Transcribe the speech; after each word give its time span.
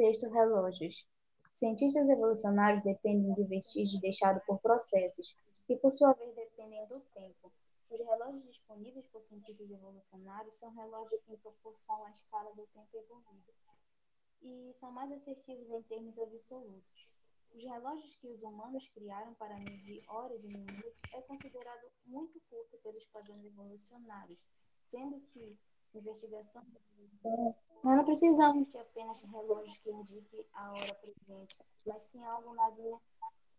Texto 0.00 0.30
Relógios. 0.30 1.06
Cientistas 1.52 2.08
evolucionários 2.08 2.82
dependem 2.82 3.34
de 3.34 3.44
vestígios 3.44 4.00
deixados 4.00 4.42
por 4.46 4.58
processos, 4.58 5.36
que 5.66 5.76
por 5.76 5.92
sua 5.92 6.14
vez 6.14 6.34
dependem 6.34 6.86
do 6.86 7.00
tempo. 7.12 7.52
Os 7.90 7.98
relógios 7.98 8.42
disponíveis 8.46 9.04
por 9.08 9.20
cientistas 9.20 9.70
evolucionários 9.70 10.54
são 10.54 10.74
relógios 10.74 11.20
em 11.28 11.36
proporção 11.36 12.02
à 12.06 12.10
escala 12.12 12.50
do 12.54 12.66
tempo 12.68 12.96
evoluído 12.96 13.52
e 14.40 14.72
são 14.72 14.90
mais 14.90 15.12
assertivos 15.12 15.68
em 15.68 15.82
termos 15.82 16.18
absolutos. 16.18 17.06
Os 17.54 17.62
relógios 17.62 18.14
que 18.14 18.28
os 18.28 18.42
humanos 18.42 18.88
criaram 18.94 19.34
para 19.34 19.58
medir 19.58 20.02
horas 20.08 20.42
e 20.44 20.48
minutos 20.48 21.02
é 21.12 21.20
considerado 21.20 21.92
muito 22.06 22.40
curto 22.48 22.78
pelos 22.78 23.04
padrões 23.08 23.44
evolucionários, 23.44 24.38
sendo 24.86 25.20
que 25.26 25.58
investigação 25.94 26.64
nós 27.82 27.96
não 27.96 28.04
precisamos 28.04 28.70
de 28.70 28.78
apenas 28.78 29.20
relógios 29.22 29.78
que 29.78 29.90
indiquem 29.90 30.44
a 30.52 30.72
hora 30.72 30.94
presente, 30.94 31.58
mas 31.86 32.02
sim 32.02 32.22
algo 32.24 32.54
na 32.54 32.68
linha 32.70 32.98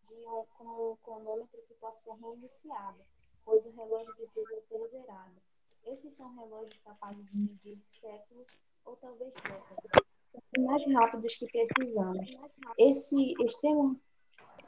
de 0.08 0.16
um, 0.28 0.46
como 0.58 0.92
um 0.92 0.96
cronômetro 0.98 1.62
que 1.68 1.74
possa 1.76 2.04
ser 2.04 2.14
reiniciado, 2.22 3.00
pois 3.44 3.66
o 3.66 3.72
relógio 3.72 4.14
precisa 4.16 4.62
ser 4.68 4.88
zerado. 4.90 5.42
Esses 5.86 6.14
são 6.14 6.36
relógios 6.36 6.78
capazes 6.84 7.26
de 7.26 7.38
medir 7.38 7.82
séculos 7.88 8.48
ou 8.86 8.96
talvez 8.98 9.34
décadas 9.34 10.12
mais 10.60 10.94
rápidos 10.94 11.36
que 11.36 11.48
precisamos. 11.48 12.32
Esse 12.78 13.34
extremo 13.44 14.00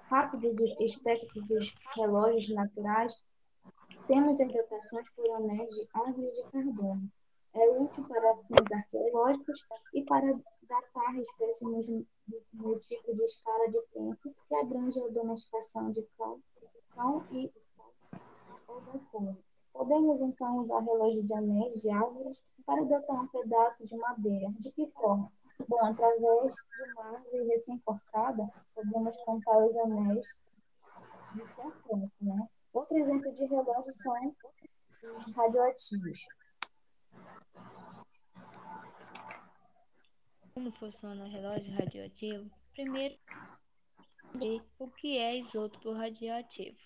rápido 0.10 0.54
do 0.54 0.84
espectro 0.84 1.42
dos 1.44 1.76
relógios 1.96 2.50
naturais 2.50 3.24
temos 4.08 4.40
as 4.40 4.52
dotações 4.52 5.10
por 5.12 5.30
anéis 5.32 5.76
de 5.76 5.88
árvore 5.94 6.32
de 6.32 6.44
carbono. 6.52 7.12
É 7.56 7.70
útil 7.70 8.08
para 8.08 8.36
fins 8.36 8.72
arqueológicos 8.72 9.66
e 9.94 10.04
para 10.04 10.40
datar 10.64 11.16
espécimes 11.18 11.88
no 12.54 12.80
tipo 12.80 13.16
de 13.16 13.24
escala 13.24 13.70
de 13.70 13.82
tempo 13.94 14.36
que 14.48 14.56
abrange 14.56 15.00
a 15.02 15.08
domesticação 15.10 15.92
de 15.92 16.02
cão, 16.18 16.42
cão 16.96 17.26
e 17.32 17.52
ou 18.68 19.38
Podemos 19.72 20.22
então 20.22 20.58
usar 20.60 20.80
relógio 20.80 21.24
de 21.24 21.34
anéis 21.34 21.82
de 21.82 21.90
árvores 21.90 22.42
para 22.66 22.84
datar 22.86 23.22
um 23.22 23.28
pedaço 23.28 23.86
de 23.86 23.96
madeira. 23.98 24.52
De 24.60 24.72
que 24.72 24.88
forma? 24.92 25.32
Bom, 25.68 25.86
através 25.86 26.54
de 26.54 26.92
uma 26.92 27.16
árvore 27.16 27.48
recém-cortada, 27.48 28.50
podemos 28.76 29.18
contar 29.24 29.58
os 29.66 29.78
anéis 29.78 30.26
de 31.36 31.48
seu 31.48 31.72
tronco, 31.84 32.12
né? 32.22 32.48
Outro 32.74 32.98
exemplo 32.98 33.32
de 33.34 33.46
relógio 33.46 33.94
são 33.94 34.36
os 35.16 35.34
radioativos. 35.34 36.28
Como 40.54 40.72
funciona 40.74 41.26
o 41.26 41.30
relógio 41.30 41.74
radioativo? 41.74 42.50
Primeiro, 42.74 43.18
o 44.80 44.90
que 44.90 45.18
é 45.18 45.38
isótopo 45.38 45.94
radioativo. 45.94 46.78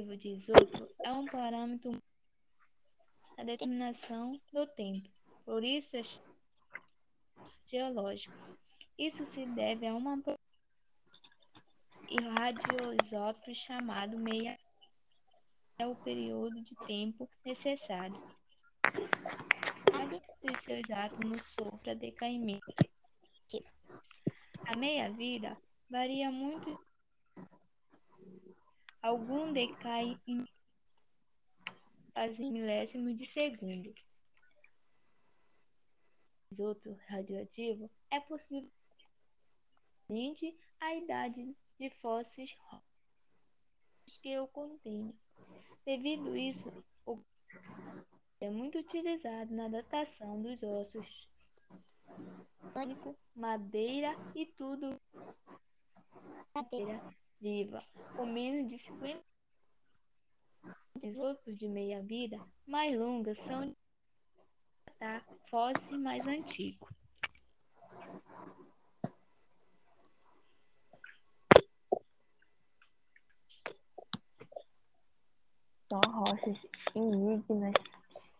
O 0.00 0.16
de 0.16 0.28
isótopo 0.28 0.94
é 1.04 1.12
um 1.12 1.26
parâmetro 1.26 2.00
da 3.36 3.44
determinação 3.44 4.40
do 4.52 4.66
tempo 4.66 5.08
por 5.48 5.64
isso 5.64 5.96
é 5.96 6.02
geológico. 7.68 8.34
Isso 8.98 9.24
se 9.24 9.46
deve 9.46 9.86
a 9.86 9.94
uma 9.94 10.22
e 12.06 12.20
radioisótopo 12.20 13.54
chamado 13.54 14.18
meia 14.18 14.58
é 15.78 15.86
o 15.86 15.96
período 15.96 16.60
de 16.60 16.74
tempo 16.86 17.26
necessário 17.46 18.22
que 20.10 20.64
seus 20.64 20.90
átomos 20.90 21.42
sofram 21.58 21.96
decaimento. 21.96 22.74
A 24.66 24.76
meia-vida 24.76 25.56
varia 25.88 26.30
muito. 26.30 26.78
Algum 29.00 29.52
decai 29.52 30.18
em 30.26 30.44
milésimos 32.38 33.16
de 33.16 33.26
segundo 33.26 33.94
isótopo 36.50 36.98
radioativo 37.08 37.90
é 38.10 38.18
possível 38.20 38.70
a 40.80 40.94
idade 40.94 41.54
de 41.78 41.90
fósseis 42.00 42.56
que 44.22 44.38
o 44.38 44.48
contêm. 44.48 45.14
Devido 45.84 46.32
a 46.32 46.38
isso, 46.38 46.84
o 47.06 47.22
é 48.40 48.50
muito 48.50 48.78
utilizado 48.78 49.52
na 49.54 49.68
datação 49.68 50.40
dos 50.40 50.62
ossos, 50.62 51.28
madeira 53.34 54.14
e 54.34 54.46
tudo 54.46 55.00
madeira 56.54 57.02
viva, 57.40 57.84
com 58.16 58.26
menos 58.26 58.68
de 58.68 58.78
50 58.78 59.24
isótopos 61.02 61.56
de 61.56 61.68
meia-vida 61.68 62.38
mais 62.66 62.96
longas 62.98 63.36
são 63.38 63.74
tá? 64.98 65.22
Fóssil 65.48 65.98
mais 65.98 66.26
antigo. 66.26 66.88
Só 75.90 76.00
rochas 76.00 76.58
indígenas 76.94 77.72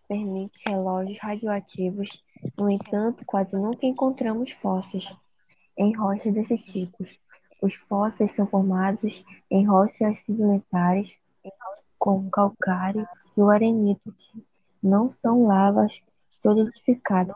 permitem 0.08 0.50
relógios 0.66 1.18
radioativos. 1.18 2.24
No 2.56 2.70
entanto, 2.70 3.24
quase 3.26 3.54
nunca 3.54 3.86
encontramos 3.86 4.52
fósseis 4.52 5.14
em 5.76 5.94
rochas 5.94 6.32
desse 6.32 6.56
tipo. 6.58 7.04
Os 7.60 7.74
fósseis 7.74 8.32
são 8.32 8.46
formados 8.46 9.24
em 9.50 9.66
rochas 9.66 10.18
sedimentares, 10.20 11.14
como 11.98 12.30
calcário 12.30 13.06
e 13.36 13.40
o 13.40 13.50
arenito, 13.50 14.12
que 14.12 14.44
não 14.82 15.10
são 15.10 15.46
lavas 15.46 16.00
solidificada. 16.40 17.34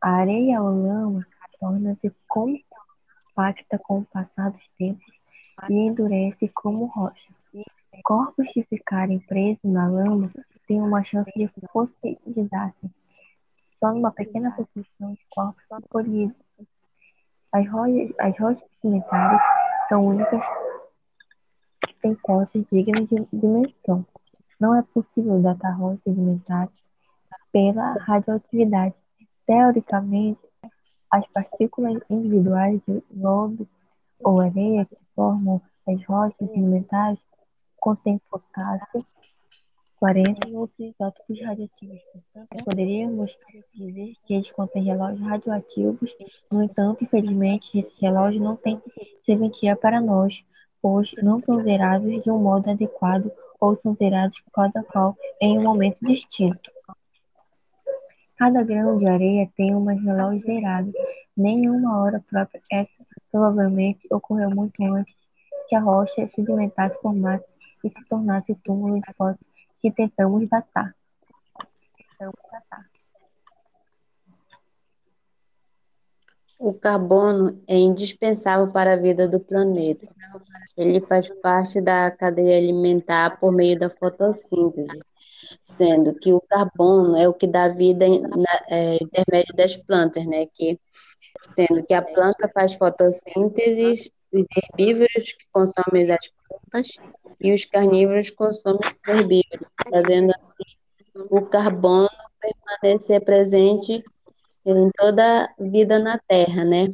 A 0.00 0.10
areia 0.10 0.62
ou 0.62 0.70
lama 0.70 1.26
torna-se 1.60 2.12
compacta 2.28 3.78
com 3.78 3.98
o 3.98 4.04
passar 4.04 4.50
dos 4.50 4.68
tempos 4.78 5.12
e 5.68 5.74
endurece 5.74 6.48
como 6.48 6.86
rocha. 6.86 7.32
Corpos 8.04 8.48
que 8.52 8.62
ficarem 8.62 9.18
presos 9.18 9.64
na 9.64 9.88
lama 9.88 10.30
têm 10.68 10.82
uma 10.82 11.02
chance 11.02 11.32
de 11.34 11.50
fossilizar-se. 11.72 12.90
Só 13.80 13.92
numa 13.92 14.12
pequena 14.12 14.52
proporção 14.52 15.14
de 15.14 15.26
corpos 15.30 15.64
se 15.64 15.88
polidam. 15.88 16.36
As 17.50 17.68
rochas, 17.68 18.12
as 18.20 18.38
rochas 18.38 18.66
sedimentares 18.82 19.42
são 19.88 20.06
únicas 20.06 20.42
que 21.86 21.94
têm 21.94 22.14
cortes 22.16 22.64
dignas 22.70 23.08
de 23.08 23.26
dimensão. 23.32 24.06
Não 24.60 24.74
é 24.74 24.82
possível 24.82 25.40
datar 25.40 25.78
rochas 25.78 26.02
sedimentares 26.04 26.70
pela 27.50 27.94
radioatividade. 27.94 28.94
Teoricamente, 29.46 30.40
as 31.10 31.26
partículas 31.28 31.98
individuais 32.10 32.82
de 32.86 33.02
lodo 33.10 33.66
ou 34.20 34.40
areia 34.40 34.84
que 34.84 34.98
formam 35.14 35.62
as 35.86 36.04
rochas 36.04 36.36
sedimentares 36.36 37.18
contêm 37.80 38.20
potássio 38.30 39.06
40 39.98 40.48
e 40.48 40.54
outros 40.54 40.78
isótopos 40.78 41.40
radioativos. 41.40 42.00
Portanto, 42.12 42.64
poderíamos 42.64 43.36
dizer 43.74 44.14
que 44.24 44.34
eles 44.34 44.52
contêm 44.52 44.84
relógios 44.84 45.26
radioativos. 45.26 46.16
No 46.50 46.62
entanto, 46.62 47.04
infelizmente, 47.04 47.78
esses 47.78 47.98
relógios 47.98 48.42
não 48.42 48.56
têm 48.56 48.80
serventia 49.26 49.76
para 49.76 50.00
nós, 50.00 50.44
pois 50.80 51.12
não 51.22 51.40
são 51.40 51.62
zerados 51.62 52.22
de 52.22 52.30
um 52.30 52.38
modo 52.38 52.70
adequado 52.70 53.30
ou 53.60 53.76
são 53.76 53.94
zerados 53.94 54.42
cada 54.52 54.82
qual 54.84 55.16
em 55.40 55.58
um 55.58 55.62
momento 55.62 55.98
distinto. 56.00 56.70
Cada 58.36 58.62
grão 58.62 58.96
de 58.98 59.10
areia 59.10 59.50
tem 59.56 59.74
uma 59.74 59.92
relógio 59.92 60.42
zerado. 60.42 60.92
Nenhuma 61.36 62.00
hora 62.00 62.24
própria. 62.30 62.62
Essa 62.70 63.04
provavelmente 63.32 64.06
ocorreu 64.12 64.50
muito 64.50 64.80
antes 64.84 65.14
que 65.68 65.74
a 65.74 65.80
rocha 65.80 66.26
sedimentasse, 66.28 67.00
formasse 67.00 67.46
e 67.84 67.90
se 67.90 68.04
tornasse 68.08 68.54
túmulo 68.64 69.00
de 69.00 69.12
fósseis 69.14 69.47
que 69.80 69.90
tentamos 69.90 70.48
datar. 70.48 70.94
O 76.58 76.74
carbono 76.74 77.62
é 77.68 77.76
indispensável 77.76 78.72
para 78.72 78.94
a 78.94 78.96
vida 78.96 79.28
do 79.28 79.38
planeta. 79.38 80.04
Ele 80.76 81.00
faz 81.00 81.28
parte 81.40 81.80
da 81.80 82.10
cadeia 82.10 82.58
alimentar 82.58 83.38
por 83.38 83.52
meio 83.52 83.78
da 83.78 83.88
fotossíntese 83.88 84.98
sendo 85.62 86.14
que 86.14 86.32
o 86.32 86.40
carbono 86.40 87.16
é 87.16 87.28
o 87.28 87.34
que 87.34 87.46
dá 87.46 87.68
vida 87.68 88.06
na, 88.08 88.64
é, 88.68 88.96
intermédio 89.02 89.54
das 89.54 89.76
plantas, 89.76 90.24
né? 90.26 90.46
Que, 90.54 90.78
sendo 91.48 91.84
que 91.84 91.94
a 91.94 92.02
planta 92.02 92.50
faz 92.52 92.74
fotossíntese, 92.74 94.12
os 94.32 94.44
herbívoros 94.56 95.32
que 95.32 95.46
consomem 95.52 96.10
as 96.10 96.28
plantas 96.28 96.96
e 97.40 97.52
os 97.52 97.64
carnívoros 97.64 98.30
consomem 98.30 98.80
os 98.82 99.00
herbívoros, 99.08 99.68
fazendo 99.90 100.32
assim 100.38 100.78
o 101.30 101.42
carbono 101.42 102.08
permanecer 102.40 103.20
presente 103.24 104.04
em 104.64 104.90
toda 104.96 105.44
a 105.44 105.48
vida 105.58 105.98
na 105.98 106.18
Terra, 106.18 106.64
né? 106.64 106.88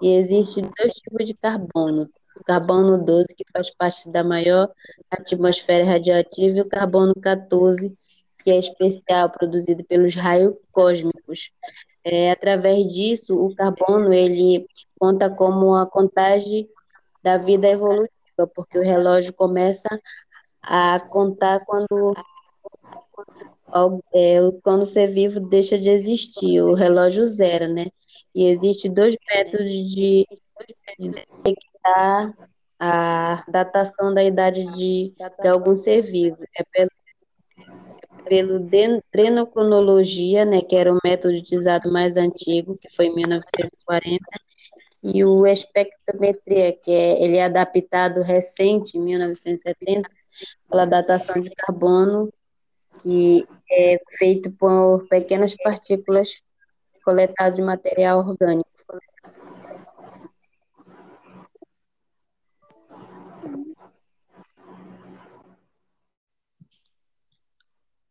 E 0.00 0.14
existe 0.14 0.60
dois 0.60 0.94
tipos 0.94 1.26
de 1.26 1.34
carbono. 1.34 2.10
O 2.36 2.44
carbono 2.44 2.98
12, 3.02 3.26
que 3.36 3.44
faz 3.52 3.70
parte 3.76 4.10
da 4.10 4.24
maior 4.24 4.68
atmosfera 5.10 5.84
radioativa, 5.84 6.58
e 6.58 6.60
o 6.60 6.68
carbono 6.68 7.14
14, 7.14 7.94
que 8.42 8.50
é 8.50 8.56
especial, 8.56 9.30
produzido 9.30 9.84
pelos 9.84 10.14
raios 10.14 10.56
cósmicos. 10.72 11.52
É, 12.04 12.32
através 12.32 12.88
disso, 12.88 13.34
o 13.34 13.54
carbono 13.54 14.12
ele 14.12 14.66
conta 14.98 15.30
como 15.30 15.74
a 15.74 15.86
contagem 15.86 16.68
da 17.22 17.38
vida 17.38 17.68
evolutiva, 17.68 18.46
porque 18.54 18.78
o 18.78 18.82
relógio 18.82 19.32
começa 19.34 19.88
a 20.62 20.98
contar 21.08 21.64
quando 21.64 22.14
é, 24.14 24.34
quando 24.62 24.82
o 24.82 24.86
ser 24.86 25.08
vivo 25.08 25.40
deixa 25.40 25.78
de 25.78 25.88
existir, 25.90 26.60
o 26.60 26.74
relógio 26.74 27.24
zero, 27.26 27.72
né? 27.72 27.86
E 28.34 28.44
existe 28.46 28.88
dois 28.88 29.16
métodos 29.28 29.68
de, 29.68 30.26
de 30.98 31.08
detectar 31.10 32.34
a 32.78 33.44
datação 33.48 34.12
da 34.12 34.22
idade 34.24 34.64
de, 34.76 35.14
de 35.40 35.48
algum 35.48 35.76
ser 35.76 36.02
vivo. 36.02 36.38
É 36.56 36.64
pelo, 36.64 36.90
pelo 38.24 38.60
dendrocronologia, 39.12 40.44
né, 40.44 40.60
que 40.62 40.76
era 40.76 40.92
o 40.92 40.98
método 41.04 41.34
utilizado 41.34 41.90
mais 41.92 42.16
antigo, 42.16 42.78
que 42.80 42.94
foi 42.94 43.06
em 43.06 43.14
1940, 43.14 44.24
e 45.02 45.24
o 45.24 45.46
espectrometria, 45.46 46.72
que 46.72 46.90
é, 46.90 47.24
ele 47.24 47.36
é 47.36 47.44
adaptado 47.44 48.22
recente, 48.22 48.96
em 48.96 49.00
1970, 49.00 50.08
pela 50.70 50.84
datação 50.84 51.40
de 51.40 51.50
carbono 51.50 52.32
que 53.00 53.46
é 53.70 53.98
feito 54.18 54.50
por 54.52 55.06
pequenas 55.08 55.56
partículas 55.56 56.42
coletadas 57.04 57.54
de 57.54 57.62
material 57.62 58.20
orgânico. 58.20 58.71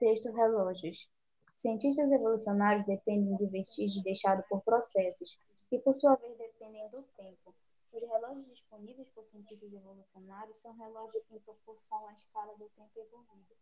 Texto 0.02 0.32
relógios. 0.32 1.08
Cientistas 1.56 2.12
evolucionários 2.12 2.88
dependem 2.88 3.38
de 3.38 3.46
vestígios 3.46 4.04
deixados 4.04 4.44
por 4.48 4.64
processos, 4.64 5.38
que 5.70 5.78
por 5.78 5.94
sua 5.94 6.16
vez 6.16 6.36
dependem 6.40 6.90
do 6.90 7.04
tempo. 7.16 7.54
Os 7.94 8.02
relógios 8.02 8.48
disponíveis 8.48 9.08
por 9.10 9.24
cientistas 9.24 9.72
evolucionários 9.72 10.58
são 10.58 10.76
relógios 10.76 11.24
em 11.30 11.38
proporção 11.42 12.08
à 12.08 12.14
escala 12.14 12.58
do 12.58 12.68
tempo 12.70 13.00
evoluído 13.00 13.56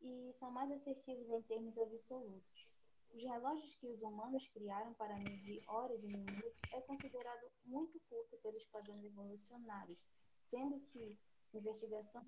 e 0.00 0.30
são 0.32 0.48
mais 0.52 0.70
assertivos 0.70 1.28
em 1.28 1.42
termos 1.42 1.76
absolutos. 1.76 2.68
Os 3.12 3.20
relógios 3.20 3.74
que 3.74 3.88
os 3.88 4.00
humanos 4.00 4.46
criaram 4.54 4.94
para 4.94 5.18
medir 5.18 5.60
horas 5.66 6.04
e 6.04 6.06
minutos 6.06 6.60
é 6.72 6.80
considerado 6.82 7.50
muito 7.64 7.98
curto 8.08 8.36
pelos 8.44 8.64
padrões 8.66 9.04
evolucionários, 9.04 9.98
sendo 10.46 10.78
que 10.92 11.18
investigação 11.52 12.24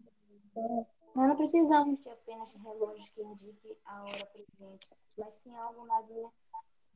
nós 1.15 1.29
não 1.29 1.37
precisamos 1.37 1.99
de 2.01 2.09
apenas 2.09 2.53
relógios 2.53 3.09
que 3.11 3.23
indiquem 3.23 3.77
a 3.85 4.05
hora 4.05 4.27
presente, 4.27 4.89
mas 5.19 5.35
sim 5.35 5.55
algo 5.57 5.85
na 5.87 6.01
linha 6.03 6.31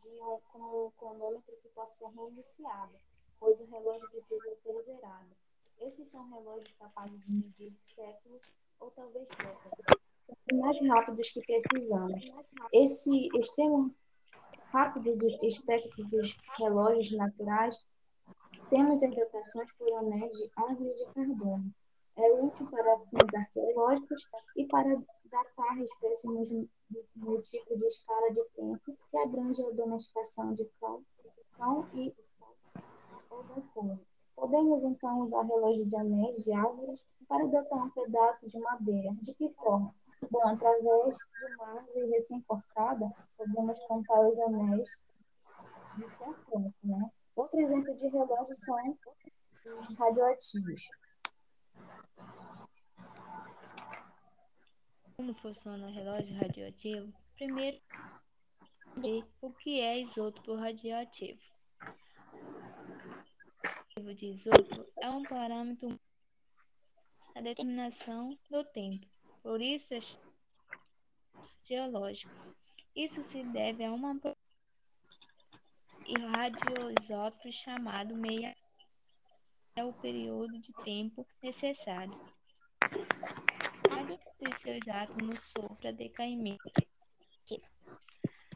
de 0.02 0.08
um, 0.20 0.38
como 0.52 0.86
um 0.86 0.90
cronômetro 0.92 1.56
que 1.62 1.68
possa 1.70 1.98
ser 1.98 2.08
reiniciado, 2.14 2.94
pois 3.40 3.60
o 3.60 3.66
relógio 3.66 4.08
precisa 4.10 4.56
ser 4.62 4.82
zerado. 4.82 5.30
Esses 5.80 6.08
são 6.08 6.28
relógios 6.30 6.72
capazes 6.78 7.20
de 7.20 7.32
medir 7.32 7.74
séculos 7.82 8.52
ou 8.80 8.90
talvez 8.92 9.28
décadas 9.30 10.04
mais 10.52 10.78
rápidos 10.88 11.30
que 11.30 11.40
precisamos. 11.40 12.30
Esse 12.72 13.28
extremo 13.36 13.94
rápido 14.72 15.16
do 15.16 15.46
espectro 15.46 16.04
dos 16.06 16.36
relógios 16.58 17.12
naturais 17.12 17.84
temos 18.70 19.02
as 19.02 19.14
dotações 19.14 19.72
por 19.74 19.92
anéis 19.92 20.36
de 20.38 20.50
árvore 20.56 20.94
de 20.94 21.04
carbono. 21.06 21.74
É 22.16 22.32
útil 22.32 22.70
para 22.70 22.98
fins 22.98 23.34
arqueológicos 23.34 24.28
e 24.56 24.66
para 24.66 25.02
datar 25.24 25.78
espécimes 25.78 26.52
no 27.16 27.42
tipo 27.42 27.76
de 27.76 27.86
escala 27.86 28.32
de 28.32 28.44
tempo 28.56 28.96
que 29.10 29.18
abrange 29.18 29.64
a 29.64 29.70
domesticação 29.70 30.54
de 30.54 30.64
cão, 30.80 31.02
cão 31.56 31.88
e 31.92 32.14
da 33.30 33.98
Podemos 34.36 34.82
então 34.82 35.20
usar 35.20 35.42
relógios 35.42 35.88
de 35.88 35.96
anéis 35.96 36.44
de 36.44 36.52
árvores 36.52 37.04
para 37.28 37.46
datar 37.46 37.84
um 37.84 37.90
pedaço 37.90 38.48
de 38.48 38.58
madeira. 38.58 39.12
De 39.22 39.34
que 39.34 39.48
forma? 39.50 39.94
Bom, 40.30 40.46
através 40.46 41.16
de 41.16 41.54
uma 41.54 41.78
árvore 41.78 42.10
recém-cortada, 42.10 43.12
podemos 43.36 43.78
contar 43.86 44.20
os 44.28 44.38
anéis 44.40 44.88
de 45.96 46.08
seu 46.10 46.34
tronco, 46.46 46.74
né? 46.82 47.10
Outro 47.36 47.60
exemplo 47.60 47.96
de 47.96 48.08
relógio 48.08 48.54
são 48.54 48.98
os 49.78 49.88
radioativos. 49.96 50.88
Como 55.24 55.32
funciona 55.36 55.86
o 55.86 55.90
relógio 55.90 56.36
radioativo? 56.36 57.10
Primeiro, 57.34 57.80
o 59.40 59.50
que 59.54 59.80
é 59.80 60.02
isótopo 60.02 60.54
radioativo. 60.54 61.40
O 63.96 64.12
de 64.12 64.26
isótopo 64.26 64.86
é 65.00 65.08
um 65.08 65.22
parâmetro 65.22 65.98
da 67.34 67.40
determinação 67.40 68.38
do 68.50 68.62
tempo 68.64 69.06
por 69.42 69.62
isso 69.62 69.94
é 69.94 70.00
geológico. 71.64 72.30
Isso 72.94 73.24
se 73.24 73.42
deve 73.44 73.82
a 73.82 73.92
uma 73.92 74.20
e 76.06 76.18
radioisótopo 76.18 77.50
chamado 77.50 78.14
meia 78.14 78.54
é 79.74 79.82
o 79.82 79.92
período 79.94 80.58
de 80.58 80.70
tempo 80.84 81.26
necessário 81.42 82.12
dos 84.06 84.62
seus 84.62 84.88
átomos 84.88 85.38
sofra 85.56 85.92
decaimento. 85.92 86.70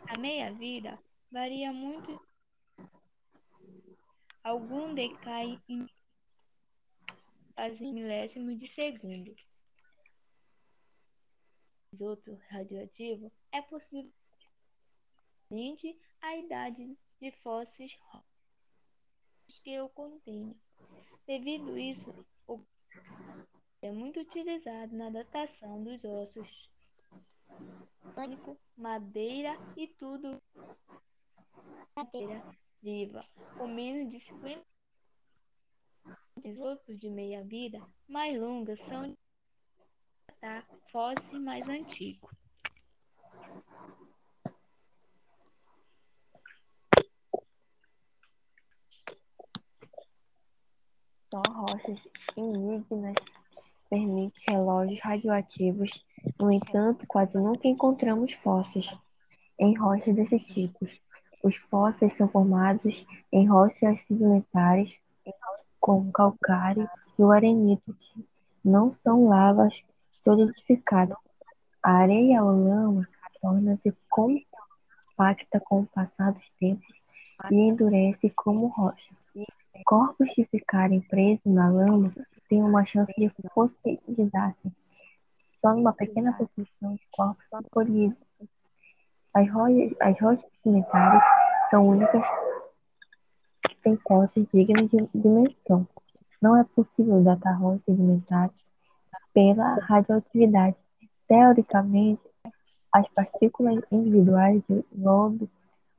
A 0.09 0.19
meia-vida 0.19 0.99
varia 1.31 1.73
muito. 1.73 2.21
Algum 4.43 4.95
decai 4.95 5.61
em 5.69 5.87
milésimos 7.81 8.59
de 8.59 8.69
segundo 8.69 9.35
isótopo 11.93 12.39
radioativo, 12.49 13.33
é 13.51 13.61
possível 13.63 14.13
a 16.21 16.37
idade 16.37 16.97
de 17.21 17.33
fósseis 17.43 17.99
que 19.65 19.81
o 19.81 19.89
contêm. 19.89 20.55
Devido 21.27 21.75
a 21.75 21.81
isso, 21.81 22.27
o 22.47 22.63
é 23.83 23.91
muito 23.93 24.21
utilizado 24.21 24.97
na 24.97 25.11
datação 25.11 25.83
dos 25.85 26.03
ossos, 26.05 26.71
madeira 28.77 29.57
e 29.77 29.87
tudo 29.87 30.43
madeira 31.95 32.43
viva, 32.83 33.25
com 33.57 33.67
menos 33.69 34.11
de 34.11 34.21
50 34.21 34.65
isótopos 36.45 36.99
de 36.99 37.11
meia-vida 37.11 37.81
mais 38.09 38.39
longas 38.39 38.79
são 38.89 39.17
tá? 40.41 40.65
Fóssil 40.91 41.41
mais 41.41 41.69
antigo. 41.69 42.31
Só 51.31 51.43
rochas 51.43 52.01
indígenas 52.37 53.15
permitem 53.89 54.43
relógios 54.47 55.01
radioativos, 55.01 56.05
no 56.39 56.53
entanto, 56.53 57.07
quase 57.07 57.37
nunca 57.39 57.67
encontramos 57.69 58.33
fósseis 58.35 58.97
em 59.59 59.77
rochas 59.77 60.15
desse 60.15 60.39
tipo. 60.39 60.87
Os 61.43 61.57
fósseis 61.57 62.15
são 62.15 62.29
formados 62.29 63.07
em 63.33 63.47
rochas 63.47 64.01
sedimentares, 64.03 64.97
como 65.81 66.13
calcário 66.13 66.89
e 67.19 67.23
o 67.23 67.31
arenito, 67.31 67.95
que 67.95 68.25
não 68.65 68.93
são 68.93 69.29
lavas 69.29 69.83
solidificada. 70.23 71.17
A 71.83 71.93
areia 71.93 72.43
ou 72.43 72.51
lama 72.51 73.09
torna-se 73.41 73.95
compacta 74.09 75.61
com 75.61 75.81
o 75.81 75.87
passar 75.87 76.33
dos 76.33 76.51
tempos 76.59 76.95
e 77.51 77.55
endurece 77.55 78.31
como 78.31 78.67
rocha. 78.67 79.15
Corpos 79.85 80.31
que 80.35 80.45
ficarem 80.45 81.01
presos 81.01 81.47
na 81.47 81.71
lama 81.71 82.13
têm 82.49 82.63
uma 82.63 82.85
chance 82.85 83.13
de 83.17 83.31
fossilizar-se. 83.55 84.73
Só 85.61 85.75
numa 85.75 85.93
pequena 85.93 86.33
proporção 86.33 86.95
de 86.95 87.07
corpos 87.11 87.45
se 87.45 88.17
As 89.35 89.51
rochas, 89.51 89.95
as 90.01 90.21
rochas 90.21 90.49
sedimentares 90.63 91.23
são 91.71 91.89
únicas 91.89 92.25
que 93.69 93.77
têm 93.77 93.97
posses 93.97 94.47
dignas 94.53 94.89
de 94.91 95.09
dimensão. 95.15 95.87
Não 96.41 96.57
é 96.57 96.65
possível 96.65 97.23
datar 97.23 97.61
rochas 97.61 97.83
sedimentares 97.85 98.55
pela 99.35 99.75
radioatividade. 99.81 100.77
Teoricamente, 101.27 102.23
as 102.93 103.07
partículas 103.09 103.83
individuais 103.91 104.63
de 104.69 104.85
lodo 104.97 105.49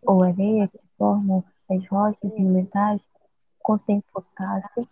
ou 0.01 0.23
areia 0.23 0.67
que 0.67 0.79
formam 0.97 1.43
as 1.69 1.85
rochas 1.87 2.17
sedimentares 2.19 3.01
contêm 3.61 4.01
potássio 4.11 4.87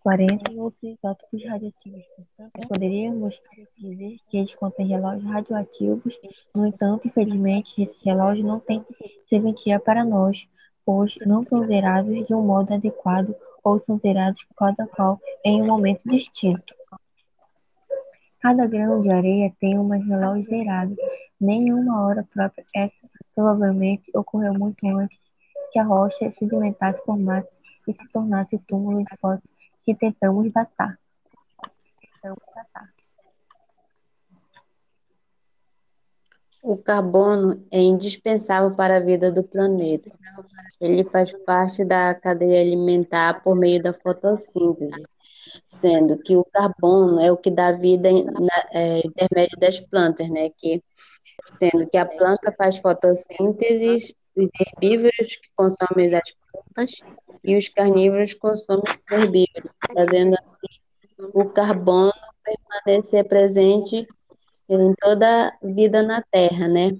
40 0.00 0.50
e 0.50 0.58
outros 0.58 0.82
isótopos 0.82 1.44
radioativos. 1.44 2.02
Portanto, 2.16 2.68
poderíamos 2.68 3.40
dizer 3.76 4.16
que 4.28 4.38
eles 4.38 4.54
contêm 4.54 4.86
relógios 4.86 5.30
radioativos. 5.30 6.18
No 6.54 6.66
entanto, 6.66 7.06
infelizmente, 7.06 7.82
esses 7.82 8.00
relógios 8.02 8.46
não 8.46 8.58
têm 8.58 8.84
serventia 9.28 9.78
para 9.78 10.04
nós, 10.04 10.48
pois 10.84 11.16
não 11.26 11.44
são 11.44 11.66
zerados 11.66 12.26
de 12.26 12.34
um 12.34 12.42
modo 12.42 12.72
adequado 12.72 13.34
ou 13.62 13.78
são 13.78 13.98
zerados 13.98 14.46
cada 14.56 14.86
qual 14.86 15.20
em 15.44 15.60
um 15.60 15.66
momento 15.66 16.02
distinto. 16.08 16.74
Cada 18.40 18.66
grão 18.66 19.02
de 19.02 19.12
areia 19.12 19.52
tem 19.60 19.78
um 19.78 19.88
relógio 19.88 20.44
zerado, 20.44 20.96
nenhuma 21.38 22.06
hora 22.06 22.26
própria. 22.32 22.64
Essa 22.74 22.96
provavelmente 23.34 24.10
ocorreu 24.14 24.54
muito 24.54 24.86
antes 24.86 25.18
que 25.70 25.78
a 25.78 25.84
rocha 25.84 26.30
sedimentasse, 26.30 27.04
formasse 27.04 27.50
e 27.86 27.92
se 27.92 28.08
tornasse 28.08 28.56
o 28.56 28.62
túmulo 28.66 29.04
de 29.04 29.16
fósseis 29.18 29.49
que 29.84 29.94
tentamos 29.94 30.52
datar. 30.52 30.98
O 36.62 36.76
carbono 36.76 37.66
é 37.70 37.80
indispensável 37.80 38.76
para 38.76 38.98
a 38.98 39.00
vida 39.00 39.32
do 39.32 39.42
planeta. 39.42 40.10
Ele 40.78 41.04
faz 41.04 41.32
parte 41.44 41.84
da 41.84 42.14
cadeia 42.14 42.60
alimentar 42.60 43.42
por 43.42 43.56
meio 43.56 43.82
da 43.82 43.94
fotossíntese, 43.94 45.02
sendo 45.66 46.18
que 46.18 46.36
o 46.36 46.44
carbono 46.44 47.18
é 47.18 47.32
o 47.32 47.36
que 47.36 47.50
dá 47.50 47.72
vida 47.72 48.10
na 48.12 48.68
é, 48.72 48.98
intermédio 49.06 49.58
das 49.58 49.80
plantas, 49.80 50.28
né? 50.28 50.50
Que, 50.50 50.82
sendo 51.52 51.88
que 51.88 51.96
a 51.96 52.04
planta 52.04 52.52
faz 52.52 52.76
fotossíntese, 52.76 54.14
os 54.36 54.48
herbívoros 54.60 55.36
que 55.36 55.50
consomem 55.56 56.14
as 56.14 56.32
plantas 56.52 57.00
e 57.44 57.56
os 57.56 57.68
carnívoros 57.68 58.34
consomem 58.34 58.84
os 58.86 59.04
herbívoros, 59.10 59.70
fazendo 59.94 60.36
assim 60.42 60.80
o 61.34 61.44
carbono 61.46 62.12
permanecer 62.84 63.26
presente 63.26 64.06
em 64.68 64.94
toda 64.94 65.48
a 65.48 65.52
vida 65.62 66.02
na 66.02 66.22
Terra, 66.22 66.68
né? 66.68 66.90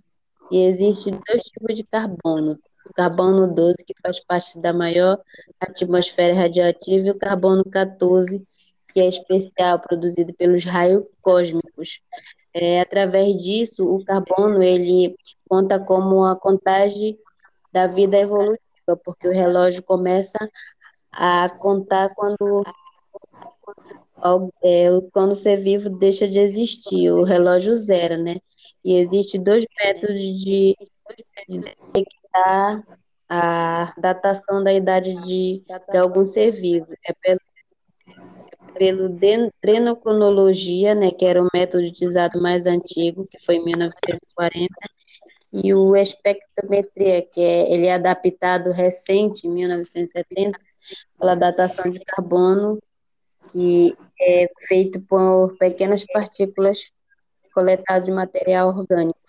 E 0.51 0.65
existe 0.65 1.11
dois 1.11 1.45
tipos 1.45 1.77
de 1.77 1.85
carbono. 1.85 2.59
O 2.85 2.93
carbono 2.93 3.53
12, 3.53 3.85
que 3.87 3.95
faz 4.03 4.19
parte 4.25 4.59
da 4.59 4.73
maior 4.73 5.21
atmosfera 5.61 6.35
radioativa, 6.35 7.07
e 7.07 7.11
o 7.11 7.19
carbono 7.19 7.65
14, 7.65 8.45
que 8.93 9.01
é 9.01 9.07
especial, 9.07 9.79
produzido 9.79 10.35
pelos 10.35 10.65
raios 10.65 11.05
cósmicos. 11.23 12.01
É, 12.53 12.81
através 12.81 13.39
disso, 13.39 13.85
o 13.85 14.05
carbono 14.05 14.61
ele 14.61 15.15
conta 15.49 15.79
como 15.79 16.25
a 16.25 16.35
contagem 16.35 17.17
da 17.73 17.87
vida 17.87 18.19
evolutiva, 18.19 18.59
porque 18.97 19.29
o 19.29 19.33
relógio 19.33 19.83
começa 19.83 20.39
a 21.13 21.49
contar 21.59 22.15
quando 22.15 22.65
é, 24.63 24.85
quando 25.13 25.33
o 25.33 25.35
ser 25.35 25.57
vivo 25.57 25.89
deixa 25.91 26.29
de 26.29 26.39
existir, 26.39 27.11
o 27.11 27.23
relógio 27.23 27.75
zera, 27.75 28.17
né? 28.17 28.37
E 28.85 28.95
existe 28.95 29.39
dois 29.39 29.65
métodos 29.79 30.17
de, 30.17 30.77
de 31.49 31.59
detectar 31.61 32.85
a 33.29 33.95
datação 33.99 34.63
da 34.63 34.73
idade 34.73 35.15
de, 35.23 35.63
de 35.91 35.99
algum 35.99 36.27
ser 36.27 36.51
vivo. 36.51 36.87
É 37.07 37.13
pelo, 37.13 37.41
pelo 38.75 39.09
dendrocronologia, 39.63 40.95
né, 40.95 41.11
que 41.11 41.25
era 41.25 41.43
o 41.43 41.49
método 41.53 41.85
utilizado 41.85 42.41
mais 42.41 42.67
antigo, 42.67 43.27
que 43.31 43.39
foi 43.45 43.57
em 43.57 43.65
1940, 43.65 44.69
e 45.53 45.75
o 45.75 45.97
espectrometria, 45.97 47.23
que 47.23 47.41
é, 47.41 47.73
ele 47.73 47.87
é 47.87 47.95
adaptado 47.95 48.71
recente, 48.71 49.47
em 49.47 49.51
1970, 49.51 50.59
pela 51.19 51.35
datação 51.35 51.91
de 51.91 52.01
carbono, 52.01 52.79
que 53.51 53.97
é 54.21 54.49
feito 54.67 55.01
por 55.03 55.57
pequenas 55.59 56.05
partículas 56.05 56.93
coletadas 57.53 58.05
de 58.05 58.13
material 58.13 58.69
orgânico. 58.69 59.20